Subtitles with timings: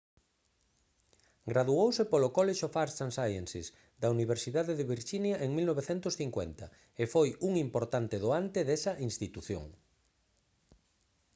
[1.51, 3.67] graduouse polo college of arts & sciences
[4.01, 6.65] da universidade de virxinia en 1950
[7.01, 9.65] e foi un importante doante desa institución